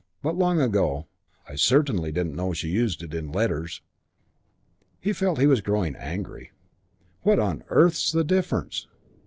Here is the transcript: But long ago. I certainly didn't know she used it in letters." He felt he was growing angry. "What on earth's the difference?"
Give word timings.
But 0.23 0.35
long 0.35 0.59
ago. 0.59 1.05
I 1.47 1.53
certainly 1.53 2.11
didn't 2.11 2.35
know 2.35 2.53
she 2.53 2.69
used 2.69 3.03
it 3.03 3.13
in 3.13 3.31
letters." 3.31 3.81
He 4.99 5.13
felt 5.13 5.37
he 5.37 5.45
was 5.45 5.61
growing 5.61 5.95
angry. 5.95 6.49
"What 7.21 7.37
on 7.37 7.63
earth's 7.69 8.11
the 8.11 8.23
difference?" 8.23 8.87